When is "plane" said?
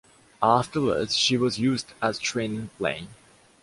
2.79-3.09